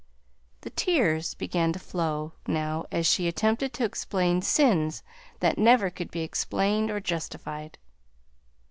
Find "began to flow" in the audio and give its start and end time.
1.35-2.33